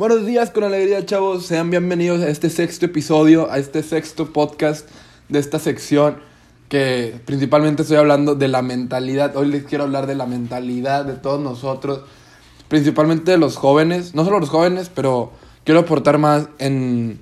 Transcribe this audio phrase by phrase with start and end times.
[0.00, 1.44] Buenos días con alegría, chavos.
[1.44, 4.88] Sean bienvenidos a este sexto episodio, a este sexto podcast
[5.28, 6.16] de esta sección
[6.70, 9.36] que principalmente estoy hablando de la mentalidad.
[9.36, 12.00] Hoy les quiero hablar de la mentalidad de todos nosotros,
[12.68, 15.32] principalmente de los jóvenes, no solo los jóvenes, pero
[15.64, 17.20] quiero aportar más en,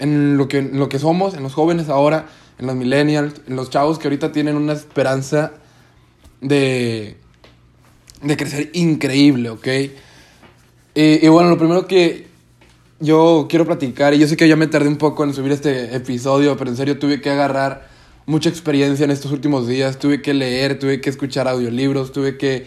[0.00, 2.26] en, lo, que, lo que somos, en los jóvenes ahora,
[2.58, 5.52] en los millennials, en los chavos que ahorita tienen una esperanza
[6.40, 7.18] de,
[8.20, 9.68] de crecer increíble, ¿ok?
[10.94, 12.28] Y, bueno, lo primero que
[13.00, 15.94] yo quiero platicar, y yo sé que ya me tardé un poco en subir este
[15.96, 17.88] episodio, pero en serio tuve que agarrar
[18.26, 22.66] mucha experiencia en estos últimos días, tuve que leer, tuve que escuchar audiolibros, tuve que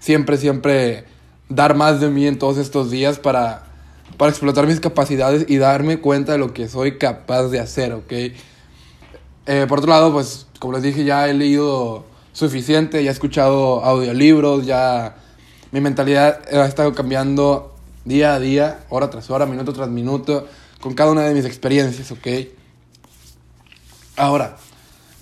[0.00, 1.04] siempre, siempre
[1.48, 3.64] dar más de mí en todos estos días para,
[4.16, 8.12] para explotar mis capacidades y darme cuenta de lo que soy capaz de hacer, ¿ok?
[9.46, 13.84] Eh, por otro lado, pues como les dije, ya he leído suficiente, ya he escuchado
[13.84, 15.16] audiolibros, ya
[15.72, 20.46] mi mentalidad ha estado cambiando día a día, hora tras hora, minuto tras minuto,
[20.80, 22.26] con cada una de mis experiencias, ¿ok?
[24.16, 24.56] Ahora,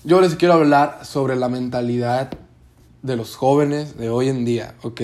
[0.05, 2.31] yo les quiero hablar sobre la mentalidad
[3.03, 5.03] de los jóvenes de hoy en día, ¿ok?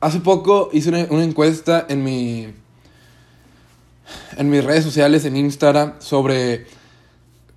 [0.00, 2.52] Hace poco hice una, una encuesta en mi
[4.36, 6.66] en mis redes sociales, en Instagram, sobre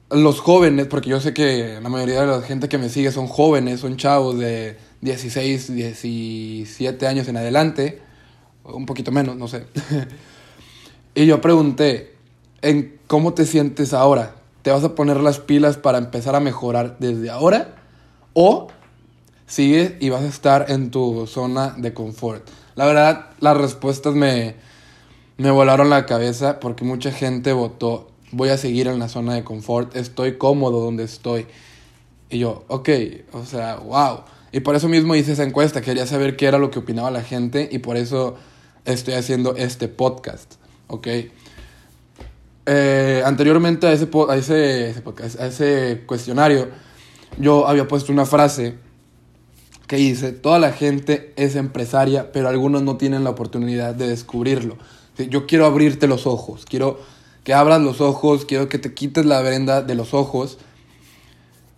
[0.09, 3.27] los jóvenes, porque yo sé que la mayoría de la gente que me sigue son
[3.27, 8.01] jóvenes, son chavos de 16, 17 años en adelante,
[8.63, 9.65] un poquito menos, no sé.
[11.15, 12.15] y yo pregunté,
[12.61, 14.35] ¿en cómo te sientes ahora?
[14.61, 17.75] ¿Te vas a poner las pilas para empezar a mejorar desde ahora?
[18.33, 18.67] ¿O
[19.45, 22.47] sigues y vas a estar en tu zona de confort?
[22.75, 24.55] La verdad, las respuestas me,
[25.37, 29.43] me volaron la cabeza porque mucha gente votó, voy a seguir en la zona de
[29.43, 31.47] confort, estoy cómodo donde estoy.
[32.29, 32.89] Y yo, ok,
[33.31, 34.21] o sea, wow.
[34.51, 37.21] Y por eso mismo hice esa encuesta, quería saber qué era lo que opinaba la
[37.21, 38.35] gente y por eso
[38.85, 40.55] estoy haciendo este podcast.
[42.65, 46.69] Eh, anteriormente a ese, a, a ese cuestionario,
[47.37, 48.75] yo había puesto una frase
[49.87, 54.77] que dice, toda la gente es empresaria, pero algunos no tienen la oportunidad de descubrirlo.
[55.29, 56.99] Yo quiero abrirte los ojos, quiero
[57.43, 60.57] que abras los ojos, quiero que te quites la venda de los ojos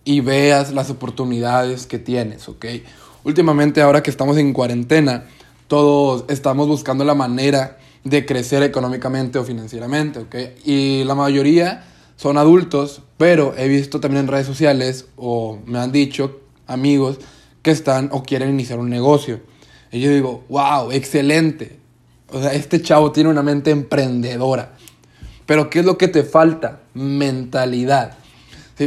[0.04, 2.66] y veas las oportunidades que tienes, ¿ok?
[3.24, 5.24] Últimamente, ahora que estamos en cuarentena,
[5.68, 10.34] todos estamos buscando la manera de crecer económicamente o financieramente, ¿ok?
[10.64, 11.84] Y la mayoría
[12.16, 17.18] son adultos, pero he visto también en redes sociales o me han dicho amigos
[17.62, 19.40] que están o quieren iniciar un negocio.
[19.92, 21.78] Y yo digo, wow, excelente.
[22.28, 24.72] O sea, este chavo tiene una mente emprendedora.
[25.46, 26.80] Pero ¿qué es lo que te falta?
[26.94, 28.16] Mentalidad.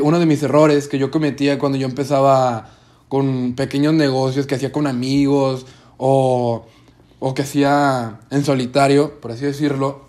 [0.01, 2.69] Uno de mis errores que yo cometía cuando yo empezaba
[3.09, 5.65] con pequeños negocios que hacía con amigos
[5.97, 6.65] o,
[7.19, 10.07] o que hacía en solitario, por así decirlo,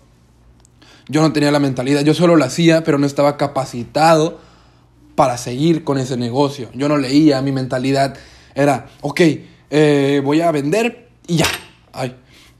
[1.07, 2.01] yo no tenía la mentalidad.
[2.01, 4.39] Yo solo lo hacía, pero no estaba capacitado
[5.15, 6.69] para seguir con ese negocio.
[6.73, 8.15] Yo no leía, mi mentalidad
[8.53, 9.21] era, ok,
[9.69, 11.47] eh, voy a vender y ya.
[11.93, 12.15] Ay.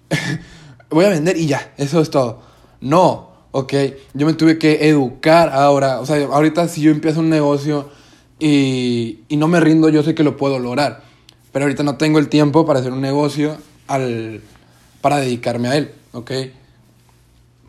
[0.90, 2.42] voy a vender y ya, eso es todo.
[2.82, 3.25] No,
[3.58, 3.74] ok,
[4.14, 6.02] yo me tuve que educar ahora.
[6.02, 7.90] O sea, ahorita si yo empiezo un negocio
[8.38, 11.04] y, y no me rindo, yo sé que lo puedo lograr.
[11.54, 13.58] Pero ahorita no tengo el tiempo para hacer un negocio
[13.88, 14.42] al,
[15.00, 16.32] para dedicarme a él, ok.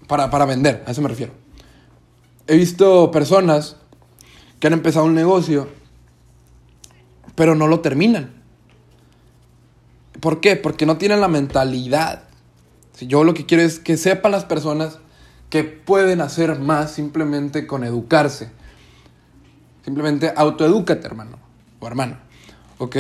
[0.09, 1.35] Para, para vender, a eso me refiero.
[2.49, 3.77] He visto personas
[4.59, 5.69] que han empezado un negocio,
[7.37, 8.35] pero no lo terminan.
[10.19, 10.57] ¿Por qué?
[10.57, 12.25] Porque no tienen la mentalidad.
[12.93, 14.99] Si yo lo que quiero es que sepan las personas
[15.51, 18.51] que pueden hacer más simplemente con educarse.
[19.85, 21.39] Simplemente autoedúcate, hermano
[21.79, 22.21] o hermana.
[22.79, 22.97] ¿Ok?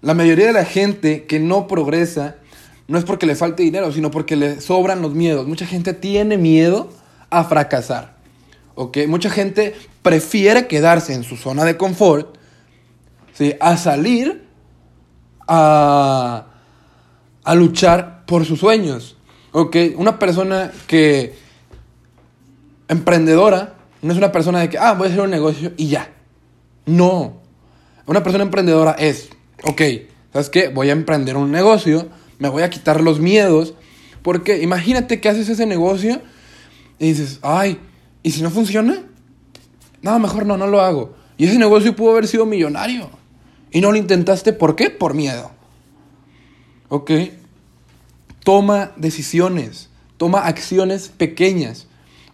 [0.00, 2.36] La mayoría de la gente que no progresa
[2.86, 5.46] no es porque le falte dinero, sino porque le sobran los miedos.
[5.46, 6.88] Mucha gente tiene miedo
[7.30, 8.16] a fracasar.
[8.74, 8.98] ¿Ok?
[9.08, 12.36] Mucha gente prefiere quedarse en su zona de confort
[13.34, 13.54] ¿sí?
[13.60, 14.46] a salir
[15.46, 16.46] a,
[17.44, 19.16] a luchar por sus sueños.
[19.52, 19.76] ¿Ok?
[19.96, 21.47] Una persona que
[22.88, 26.12] emprendedora no es una persona de que, ah, voy a hacer un negocio y ya.
[26.86, 27.40] No.
[28.06, 29.28] Una persona emprendedora es,
[29.64, 29.82] ok,
[30.32, 30.68] ¿sabes qué?
[30.68, 32.08] Voy a emprender un negocio,
[32.38, 33.74] me voy a quitar los miedos,
[34.22, 36.20] porque imagínate que haces ese negocio
[36.98, 37.78] y dices, ay,
[38.22, 39.02] ¿y si no funciona?
[40.00, 41.14] No, mejor no, no lo hago.
[41.36, 43.10] Y ese negocio pudo haber sido millonario.
[43.70, 44.90] Y no lo intentaste, ¿por qué?
[44.90, 45.50] Por miedo.
[46.88, 47.10] ¿Ok?
[48.44, 51.87] Toma decisiones, toma acciones pequeñas.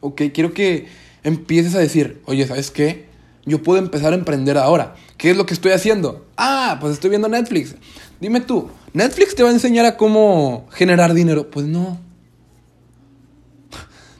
[0.04, 0.20] ¿Ok?
[0.34, 0.86] Quiero que
[1.22, 3.06] empieces a decir, oye, ¿sabes qué?
[3.46, 4.96] Yo puedo empezar a emprender ahora.
[5.16, 6.26] ¿Qué es lo que estoy haciendo?
[6.36, 7.74] Ah, pues estoy viendo Netflix.
[8.20, 11.50] Dime tú, ¿Netflix te va a enseñar a cómo generar dinero?
[11.50, 11.98] Pues no.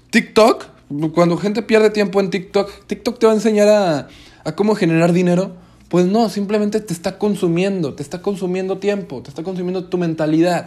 [0.08, 0.64] TikTok,
[1.12, 4.08] cuando gente pierde tiempo en TikTok, TikTok te va a enseñar a,
[4.42, 5.54] a cómo generar dinero.
[5.90, 10.66] Pues no, simplemente te está consumiendo, te está consumiendo tiempo, te está consumiendo tu mentalidad.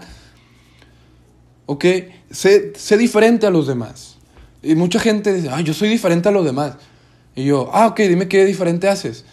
[1.65, 1.85] ¿Ok?
[2.29, 4.16] Sé, sé diferente a los demás.
[4.67, 6.73] Y mucha gente dice, ah, yo soy diferente a los demás.
[7.35, 9.23] Y yo, ah, ok, dime qué diferente haces.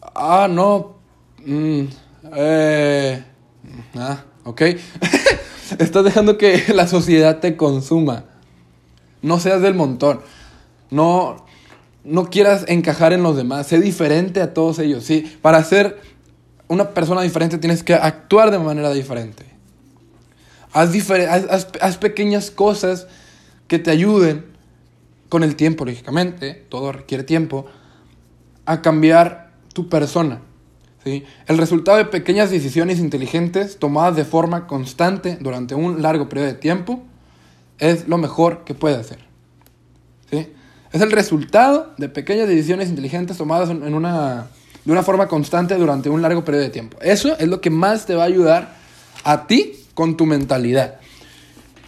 [0.00, 0.96] Ah, no.
[1.44, 1.82] Mm,
[2.34, 3.22] eh,
[3.96, 4.62] ah, ok.
[5.78, 8.24] Estás dejando que la sociedad te consuma.
[9.20, 10.22] No seas del montón.
[10.90, 11.44] No,
[12.02, 13.66] no quieras encajar en los demás.
[13.66, 15.04] Sé diferente a todos ellos.
[15.04, 16.00] Sí, para ser
[16.66, 19.44] una persona diferente tienes que actuar de manera diferente.
[20.72, 20.88] Haz,
[21.78, 23.06] haz pequeñas cosas
[23.66, 24.47] que te ayuden
[25.28, 27.66] con el tiempo, lógicamente, todo requiere tiempo,
[28.64, 30.40] a cambiar tu persona.
[31.04, 31.24] ¿sí?
[31.46, 36.54] El resultado de pequeñas decisiones inteligentes tomadas de forma constante durante un largo periodo de
[36.54, 37.02] tiempo
[37.78, 39.18] es lo mejor que puede hacer.
[40.30, 40.48] ¿sí?
[40.92, 44.48] Es el resultado de pequeñas decisiones inteligentes tomadas en una,
[44.84, 46.98] de una forma constante durante un largo periodo de tiempo.
[47.02, 48.74] Eso es lo que más te va a ayudar
[49.24, 50.96] a ti con tu mentalidad.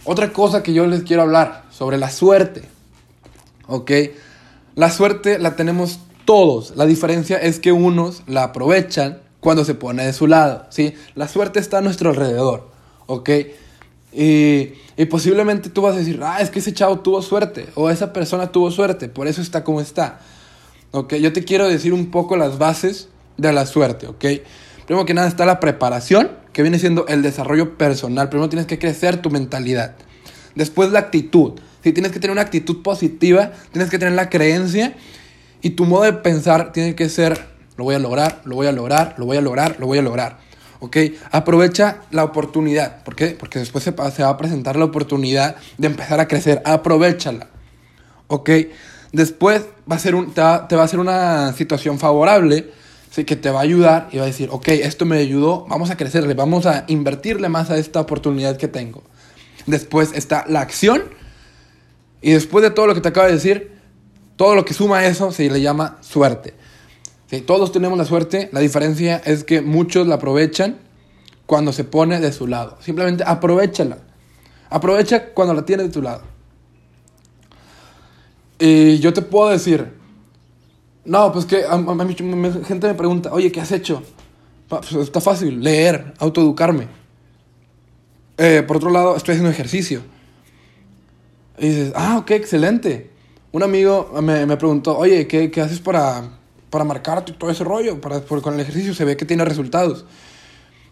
[0.03, 2.63] Otra cosa que yo les quiero hablar sobre la suerte.
[3.71, 3.91] ¿Ok?
[4.75, 6.73] La suerte la tenemos todos.
[6.75, 10.65] La diferencia es que unos la aprovechan cuando se pone de su lado.
[10.69, 10.93] ¿Sí?
[11.15, 12.69] La suerte está a nuestro alrededor.
[13.07, 13.29] ¿Ok?
[14.13, 17.89] Y, y, posiblemente tú vas a decir, ah, es que ese chavo tuvo suerte, o
[17.89, 20.19] esa persona tuvo suerte, por eso está como está.
[20.91, 23.07] Ok, yo te quiero decir un poco las bases
[23.37, 24.25] de la suerte, ok.
[24.85, 28.27] Primero que nada está la preparación, que viene siendo el desarrollo personal.
[28.27, 29.95] Primero tienes que crecer tu mentalidad.
[30.55, 31.53] Después la actitud.
[31.83, 34.95] Si tienes que tener una actitud positiva, tienes que tener la creencia
[35.61, 37.47] y tu modo de pensar tiene que ser,
[37.77, 40.01] lo voy a lograr, lo voy a lograr, lo voy a lograr, lo voy a
[40.01, 40.39] lograr.
[40.79, 40.97] ¿Ok?
[41.31, 43.03] Aprovecha la oportunidad.
[43.03, 43.37] ¿Por qué?
[43.39, 46.61] Porque después se, va a presentar la oportunidad de empezar a crecer.
[46.65, 47.49] Aprovechala.
[48.27, 48.49] ¿Ok?
[49.11, 52.71] Después va a ser un, te, va, a ser una situación favorable.
[53.11, 53.25] ¿sí?
[53.25, 55.97] Que te va a ayudar y va a decir, ok, esto me ayudó, vamos a
[55.97, 59.03] crecerle, vamos a invertirle más a esta oportunidad que tengo.
[59.67, 61.03] Después está la acción.
[62.21, 63.71] Y después de todo lo que te acabo de decir,
[64.35, 66.55] todo lo que suma a eso se le llama suerte
[67.39, 70.79] todos tenemos la suerte, la diferencia es que muchos la aprovechan
[71.45, 72.77] cuando se pone de su lado.
[72.81, 73.99] Simplemente aprovechala.
[74.69, 76.23] Aprovecha cuando la tienes de tu lado.
[78.59, 79.93] Y yo te puedo decir,
[81.05, 81.77] no, pues que a,
[82.65, 84.03] gente me pregunta, oye, ¿qué has hecho?
[84.67, 86.87] Pues está fácil, leer, autoeducarme.
[88.37, 90.01] Eh, por otro lado, estoy haciendo ejercicio.
[91.61, 93.09] Y dices, ah, ok, excelente.
[93.53, 96.41] Un amigo me, me preguntó, oye, ¿qué, ¿qué haces para
[96.71, 100.05] para marcarte todo ese rollo, para, porque con el ejercicio se ve que tiene resultados.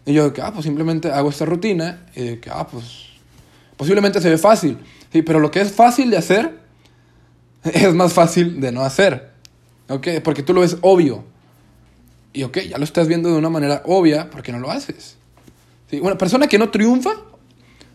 [0.06, 3.08] Y yo, ah, pues simplemente hago esta rutina, y que, ah, pues
[3.76, 4.78] posiblemente se ve fácil,
[5.10, 6.60] sí, pero lo que es fácil de hacer
[7.64, 9.30] es más fácil de no hacer,
[9.88, 10.08] ¿ok?
[10.22, 11.24] Porque tú lo ves obvio.
[12.32, 15.16] Y, ok, ya lo estás viendo de una manera obvia, porque no lo haces?
[15.90, 15.98] ¿Sí?
[15.98, 17.10] Una persona que no triunfa,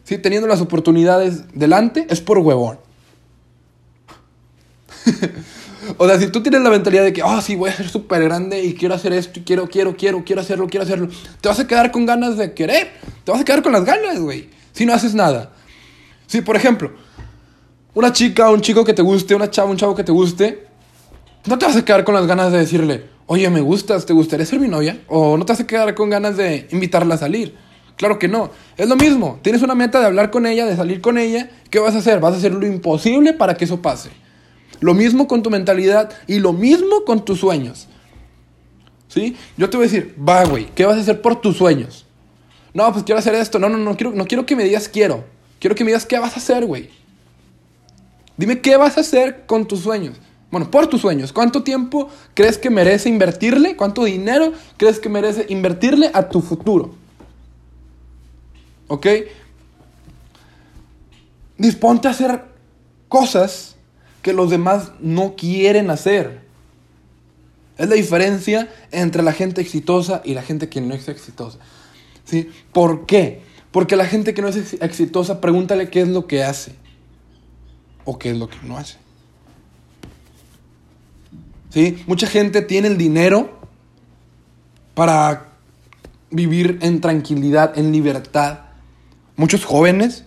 [0.05, 0.17] ¿sí?
[0.17, 2.79] teniendo las oportunidades delante, es por huevón.
[5.97, 8.23] O sea, si tú tienes la mentalidad de que, oh, sí, voy a ser súper
[8.23, 11.09] grande y quiero hacer esto y quiero, quiero, quiero, quiero hacerlo, quiero hacerlo,
[11.39, 12.91] te vas a quedar con ganas de querer.
[13.23, 14.49] Te vas a quedar con las ganas, güey.
[14.71, 15.51] Si no haces nada.
[16.25, 16.91] Si, por ejemplo,
[17.93, 20.67] una chica, un chico que te guste, una chava, un chavo que te guste,
[21.45, 24.45] no te vas a quedar con las ganas de decirle, oye, me gustas, ¿te gustaría
[24.45, 25.01] ser mi novia?
[25.07, 27.55] O no te vas a quedar con ganas de invitarla a salir.
[27.97, 28.51] Claro que no.
[28.77, 29.39] Es lo mismo.
[29.41, 31.49] Tienes una meta de hablar con ella, de salir con ella.
[31.69, 32.19] ¿Qué vas a hacer?
[32.19, 34.09] Vas a hacer lo imposible para que eso pase.
[34.81, 37.87] Lo mismo con tu mentalidad y lo mismo con tus sueños.
[39.07, 39.37] ¿Sí?
[39.57, 42.05] Yo te voy a decir, va, güey, ¿qué vas a hacer por tus sueños?
[42.73, 43.59] No, pues quiero hacer esto.
[43.59, 45.23] No, no, no quiero, no quiero que me digas quiero.
[45.59, 46.89] Quiero que me digas qué vas a hacer, güey.
[48.35, 50.17] Dime qué vas a hacer con tus sueños.
[50.51, 51.31] Bueno, por tus sueños.
[51.31, 53.77] ¿Cuánto tiempo crees que merece invertirle?
[53.77, 57.04] ¿Cuánto dinero crees que merece invertirle a tu futuro?
[58.87, 59.07] ¿Ok?
[61.57, 62.43] Disponte a hacer
[63.07, 63.75] cosas
[64.21, 66.41] que los demás no quieren hacer.
[67.77, 71.59] Es la diferencia entre la gente exitosa y la gente que no es exitosa.
[72.23, 72.49] ¿Sí?
[72.71, 73.41] ¿Por qué?
[73.71, 76.73] Porque la gente que no es exitosa, pregúntale qué es lo que hace
[78.05, 78.97] o qué es lo que no hace.
[81.69, 82.01] ¿Sí?
[82.07, 83.59] Mucha gente tiene el dinero
[84.93, 85.49] para
[86.31, 88.59] vivir en tranquilidad, en libertad.
[89.35, 90.23] Muchos jóvenes,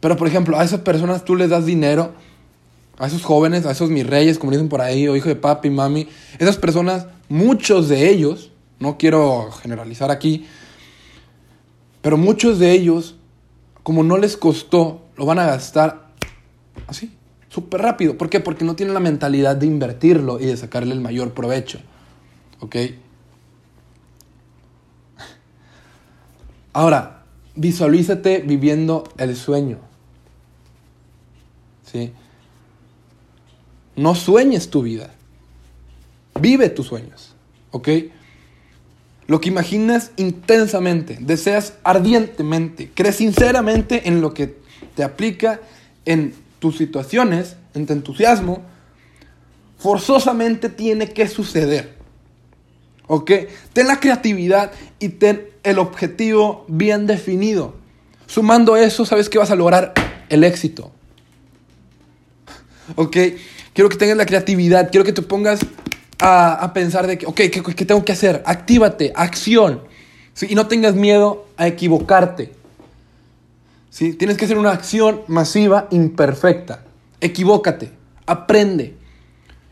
[0.00, 2.12] pero por ejemplo, a esas personas tú les das dinero
[2.98, 5.70] a esos jóvenes, a esos mis reyes, como dicen por ahí, o hijo de papi,
[5.70, 6.08] mami,
[6.38, 10.46] esas personas, muchos de ellos, no quiero generalizar aquí,
[12.00, 13.16] pero muchos de ellos,
[13.82, 16.10] como no les costó, lo van a gastar
[16.86, 17.16] así,
[17.48, 18.16] súper rápido.
[18.16, 18.40] ¿Por qué?
[18.40, 21.80] Porque no tienen la mentalidad de invertirlo y de sacarle el mayor provecho.
[22.60, 22.76] ¿Ok?
[26.72, 27.21] Ahora,
[27.54, 29.78] visualízate viviendo el sueño.
[31.90, 32.12] ¿Sí?
[33.96, 35.10] No sueñes tu vida.
[36.40, 37.34] Vive tus sueños.
[37.70, 37.88] ¿Ok?
[39.26, 44.56] Lo que imaginas intensamente, deseas ardientemente, crees sinceramente en lo que
[44.94, 45.60] te aplica
[46.04, 48.62] en tus situaciones, en tu entusiasmo,
[49.78, 51.96] forzosamente tiene que suceder.
[53.06, 53.30] ¿Ok?
[53.72, 57.74] Ten la creatividad y ten el objetivo bien definido.
[58.26, 59.94] Sumando eso, sabes que vas a lograr
[60.28, 60.90] el éxito.
[62.96, 63.16] ¿Ok?
[63.74, 65.60] Quiero que tengas la creatividad, quiero que te pongas
[66.18, 68.42] a, pensar de que, ok, ¿qué, tengo que hacer?
[68.46, 69.82] Actívate, acción.
[70.40, 72.52] Y no tengas miedo a equivocarte.
[73.90, 74.14] ¿Sí?
[74.14, 76.84] Tienes que hacer una acción masiva imperfecta.
[77.20, 77.90] Equivócate,
[78.26, 78.94] aprende.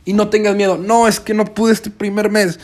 [0.05, 0.77] Y no tengas miedo.
[0.77, 2.59] No, es que no pude este primer mes.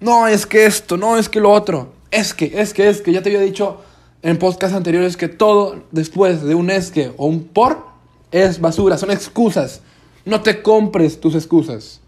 [0.00, 1.99] No, es que esto, no, es que lo otro.
[2.10, 3.12] Es que, es que, es que.
[3.12, 3.80] Ya te había dicho
[4.22, 7.86] en podcast anteriores que todo después de un es que o un por
[8.30, 9.82] es basura, son excusas.
[10.24, 12.00] No te compres tus excusas.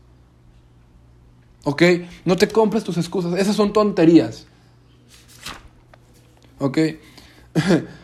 [1.64, 1.82] ¿Ok?
[2.25, 3.38] No te compres tus excusas.
[3.38, 4.47] Esas son tonterías.
[6.59, 6.78] ¿Ok?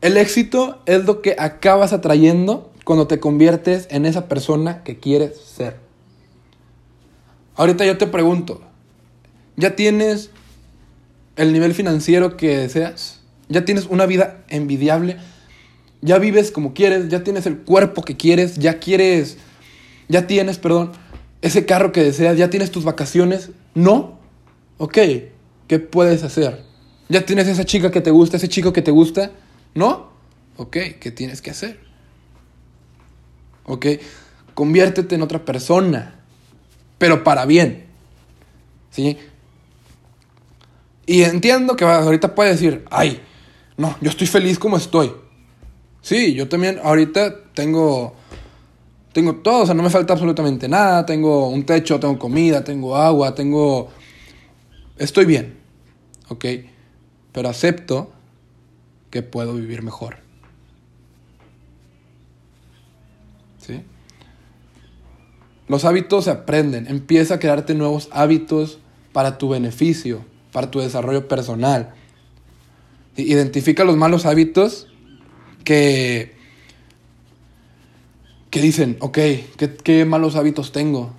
[0.00, 5.36] El éxito es lo que acabas atrayendo cuando te conviertes en esa persona que quieres
[5.38, 5.76] ser.
[7.56, 8.62] Ahorita yo te pregunto,
[9.58, 10.30] ¿ya tienes
[11.36, 13.20] el nivel financiero que deseas?
[13.50, 15.18] ¿Ya tienes una vida envidiable?
[16.00, 17.10] ¿Ya vives como quieres?
[17.10, 18.56] ¿Ya tienes el cuerpo que quieres?
[18.56, 19.36] ¿Ya quieres
[20.08, 20.92] ya tienes, perdón,
[21.42, 24.18] ese carro que deseas, ya tienes tus vacaciones, no,
[24.78, 24.98] ok,
[25.68, 26.64] ¿qué puedes hacer?
[27.08, 29.30] ¿Ya tienes esa chica que te gusta, ese chico que te gusta?
[29.74, 30.10] ¿No?
[30.56, 31.78] Ok, ¿qué tienes que hacer?
[33.64, 33.86] Ok,
[34.54, 36.20] conviértete en otra persona,
[36.96, 37.86] pero para bien.
[38.90, 39.18] ¿Sí?
[41.08, 43.20] Y entiendo que ahorita puedes decir, ay,
[43.78, 45.10] no, yo estoy feliz como estoy.
[46.02, 48.14] Sí, yo también ahorita tengo
[49.12, 52.94] tengo todo, o sea, no me falta absolutamente nada, tengo un techo, tengo comida, tengo
[52.96, 53.88] agua, tengo...
[54.96, 55.56] Estoy bien,
[56.28, 56.44] ¿ok?
[57.32, 58.12] Pero acepto
[59.10, 60.18] que puedo vivir mejor.
[63.58, 63.82] ¿Sí?
[65.68, 68.78] Los hábitos se aprenden, empieza a crearte nuevos hábitos
[69.12, 70.24] para tu beneficio,
[70.58, 71.94] para tu desarrollo personal.
[73.16, 74.88] Identifica los malos hábitos
[75.62, 76.34] que
[78.50, 79.18] que dicen, ok,
[79.84, 81.14] ¿qué, malos hábitos tengo?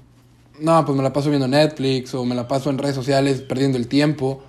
[0.60, 3.78] No, pues me la paso viendo Netflix o me la paso en redes sociales perdiendo
[3.78, 4.44] el tiempo.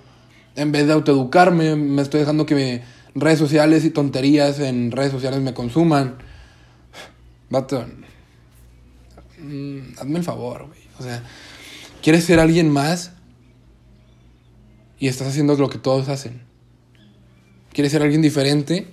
[0.57, 2.81] En vez de autoeducarme, me estoy dejando que
[3.15, 6.17] redes sociales y tonterías en redes sociales me consuman.
[7.49, 7.85] Vato,
[9.39, 10.81] mm, hazme el favor, güey.
[10.99, 11.23] O sea,
[12.01, 13.13] ¿quieres ser alguien más?
[15.01, 16.43] Y estás haciendo lo que todos hacen.
[17.73, 18.85] ¿Quieres ser alguien diferente?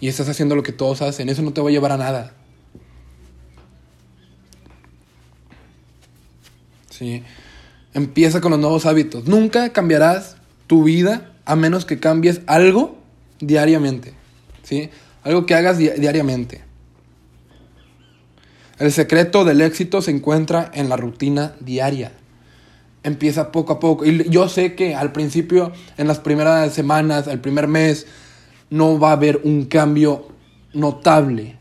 [0.00, 1.28] Y estás haciendo lo que todos hacen.
[1.28, 2.34] Eso no te va a llevar a nada.
[7.92, 9.26] Empieza con los nuevos hábitos.
[9.26, 10.36] Nunca cambiarás
[10.68, 12.96] tu vida a menos que cambies algo
[13.40, 14.14] diariamente.
[14.62, 14.90] ¿sí?
[15.24, 16.62] Algo que hagas diariamente.
[18.78, 22.12] El secreto del éxito se encuentra en la rutina diaria.
[23.02, 24.04] Empieza poco a poco.
[24.04, 28.06] Y yo sé que al principio, en las primeras semanas, el primer mes,
[28.68, 30.28] no va a haber un cambio
[30.72, 31.56] notable.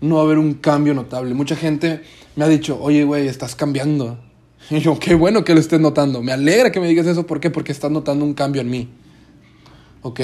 [0.00, 1.34] No va a haber un cambio notable.
[1.34, 2.02] Mucha gente
[2.36, 4.18] me ha dicho, oye, güey, estás cambiando.
[4.70, 6.22] Y yo, qué bueno que lo estés notando.
[6.22, 7.26] Me alegra que me digas eso.
[7.26, 7.50] ¿Por qué?
[7.50, 8.88] Porque estás notando un cambio en mí.
[10.00, 10.20] ¿Ok?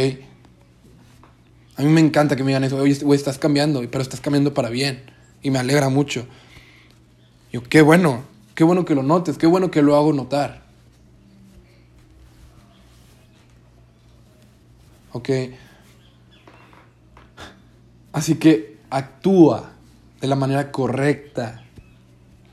[1.77, 2.77] A mí me encanta que me digan eso.
[2.77, 5.03] Oye, güey, estás cambiando, pero estás cambiando para bien.
[5.43, 6.27] Y me alegra mucho.
[7.53, 8.30] yo, qué bueno.
[8.61, 9.39] Qué bueno que lo notes.
[9.39, 10.61] Qué bueno que lo hago notar.
[15.13, 15.31] ¿Ok?
[18.13, 19.71] Así que actúa
[20.21, 21.65] de la manera correcta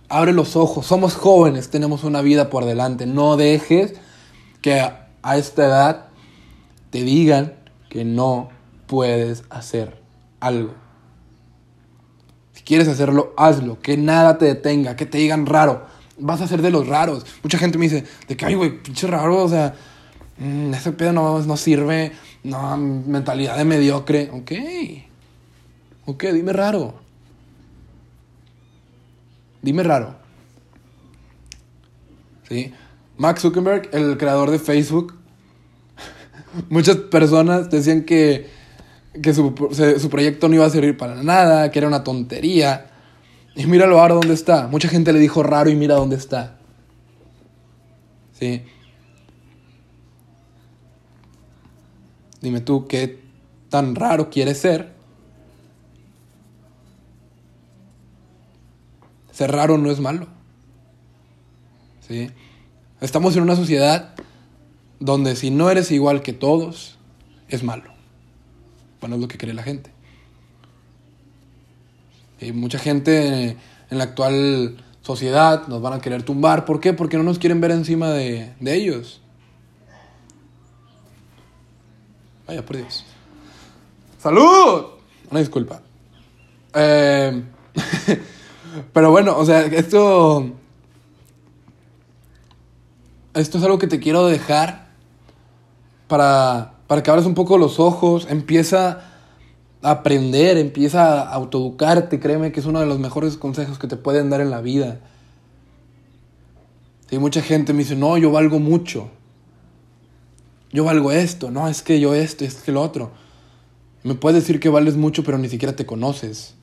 [0.07, 3.05] abre los ojos, somos jóvenes, tenemos una vida por delante.
[3.05, 3.95] No dejes
[4.61, 6.05] que a esta edad
[6.89, 7.55] te digan
[7.89, 8.47] que no
[8.85, 10.01] puedes hacer
[10.39, 10.73] algo.
[12.53, 15.96] Si quieres hacerlo, hazlo, que nada te detenga, que te digan raro.
[16.19, 17.25] Vas a ser de los raros.
[17.43, 19.75] Mucha gente me dice, de que, ay, güey, pinche raro, o sea,
[20.37, 22.11] mm, ese pedo no, no sirve,
[22.43, 24.29] no, mentalidad de mediocre.
[24.33, 24.51] Ok,
[26.05, 26.95] ok, dime raro.
[29.61, 30.15] Dime raro.
[32.47, 32.73] ¿Sí?
[33.17, 35.15] Mark Zuckerberg, el creador de Facebook,
[36.69, 38.47] muchas personas decían que,
[39.21, 39.53] que su,
[39.99, 42.86] su proyecto no iba a servir para nada, que era una tontería.
[43.57, 44.67] Y míralo ahora dónde está.
[44.67, 46.59] Mucha gente le dijo raro y mira dónde está.
[48.33, 48.61] ¿Sí?
[52.39, 53.19] Dime tú, ¿qué
[53.69, 54.93] tan raro quieres ser?
[59.31, 60.27] Ser raro no es malo.
[62.07, 62.29] ¿Sí?
[63.01, 64.13] Estamos en una sociedad
[64.99, 66.99] donde si no eres igual que todos,
[67.49, 67.91] es malo.
[68.99, 69.96] Bueno, es lo que cree la gente.
[72.39, 73.57] Y mucha gente
[73.89, 76.65] en la actual sociedad nos van a querer tumbar.
[76.65, 76.93] ¿Por qué?
[76.93, 79.21] Porque no nos quieren ver encima de, de ellos.
[82.45, 83.05] Vaya, por Dios.
[84.19, 84.85] ¡Salud!
[85.29, 85.81] Una disculpa.
[86.73, 87.43] Eh,
[88.93, 90.51] pero bueno, o sea, esto.
[93.33, 94.87] Esto es algo que te quiero dejar
[96.07, 98.27] para, para que abras un poco los ojos.
[98.29, 99.16] Empieza
[99.91, 102.19] aprender, empieza a autoeducarte.
[102.19, 104.99] Créeme que es uno de los mejores consejos que te pueden dar en la vida.
[107.09, 109.09] Y mucha gente me dice, no, yo valgo mucho
[110.71, 113.11] yo valgo esto, no, es que yo esto, es que lo otro.
[114.03, 116.55] Me puedes decir que vales mucho, pero ni siquiera te conoces.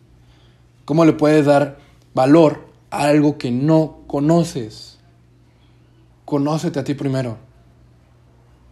[0.85, 1.79] ¿Cómo le puedes dar
[2.15, 4.99] valor a algo que no conoces?
[6.25, 7.39] Conócete a ti primero.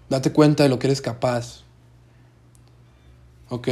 [0.09, 1.65] Date cuenta de lo que eres capaz.
[3.49, 3.69] ¿Ok?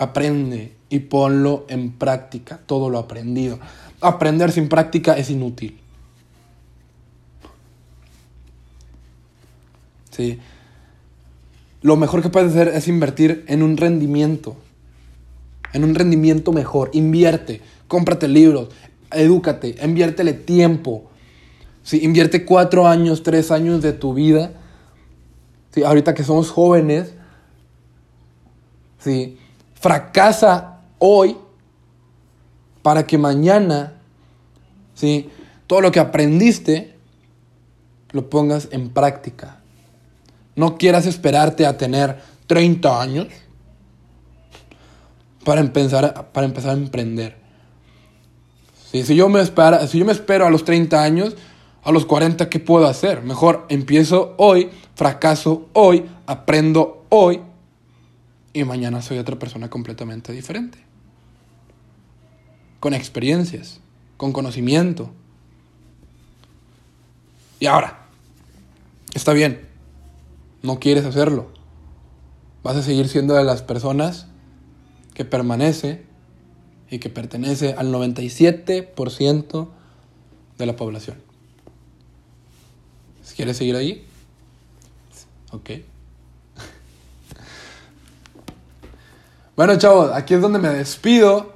[0.00, 3.60] Aprende y ponlo en práctica, todo lo aprendido.
[4.00, 5.78] Aprender sin práctica es inútil.
[11.82, 14.56] Lo mejor que puedes hacer es invertir en un rendimiento.
[15.72, 16.90] En un rendimiento mejor.
[16.92, 17.60] Invierte.
[17.88, 18.68] Cómprate libros.
[19.10, 19.76] Edúcate.
[19.82, 21.10] Inviértele tiempo.
[21.82, 22.00] ¿sí?
[22.02, 24.52] Invierte cuatro años, tres años de tu vida.
[25.74, 25.82] ¿sí?
[25.82, 27.14] Ahorita que somos jóvenes.
[28.98, 29.38] ¿sí?
[29.80, 31.38] Fracasa hoy
[32.82, 33.94] para que mañana
[34.94, 35.30] ¿sí?
[35.66, 36.94] todo lo que aprendiste
[38.12, 39.60] lo pongas en práctica.
[40.54, 43.28] No quieras esperarte a tener 30 años
[45.46, 47.38] para empezar, para empezar a emprender.
[48.92, 51.36] si, yo me espero, si yo me espero a los 30 años,
[51.82, 53.22] a los 40, ¿qué puedo hacer?
[53.22, 57.40] Mejor empiezo hoy, fracaso hoy, aprendo hoy
[58.52, 60.78] y mañana soy otra persona completamente diferente.
[62.80, 63.80] Con experiencias,
[64.16, 65.10] con conocimiento.
[67.58, 68.06] Y ahora,
[69.14, 69.68] está bien,
[70.62, 71.50] no quieres hacerlo.
[72.62, 74.26] Vas a seguir siendo de las personas
[75.14, 76.04] que permanece
[76.90, 79.68] y que pertenece al 97%
[80.58, 81.30] de la población.
[83.40, 84.04] Quieres seguir ahí,
[85.50, 85.70] ok.
[89.60, 91.52] Bueno, chavos, aquí es donde me despido.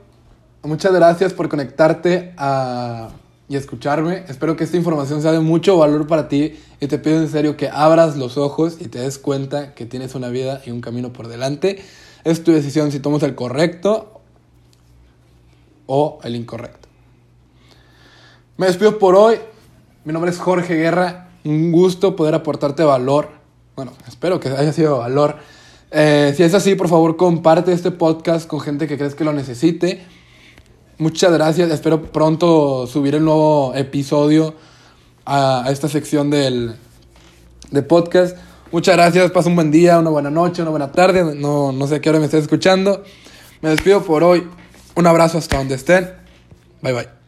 [0.63, 3.09] Muchas gracias por conectarte a
[3.49, 4.25] y escucharme.
[4.29, 7.57] Espero que esta información sea de mucho valor para ti y te pido en serio
[7.57, 11.15] que abras los ojos y te des cuenta que tienes una vida y un camino
[11.15, 11.83] por delante.
[12.25, 14.21] Es tu decisión si tomas el correcto
[15.87, 16.91] o el incorrecto.
[18.59, 19.39] Me despido por hoy.
[20.05, 21.31] Mi nombre es Jorge Guerra.
[21.43, 23.31] Un gusto poder aportarte valor.
[23.75, 25.39] Bueno, espero que haya sido valor.
[25.97, 29.33] Eh, si es así, por favor, comparte este podcast con gente que crees que lo
[29.33, 30.03] necesite.
[30.99, 31.71] Muchas gracias.
[31.71, 34.55] Espero pronto subir el nuevo episodio
[35.25, 36.75] a, esta sección del
[37.71, 38.37] de podcast.
[38.73, 39.31] Muchas gracias.
[39.31, 41.37] Pasa un buen día, una buena noche, una buena tarde.
[41.37, 43.05] No, no sé a qué hora me estés escuchando.
[43.61, 44.49] Me despido por hoy.
[44.97, 46.11] Un abrazo hasta donde estén.
[46.83, 47.24] Bye bye.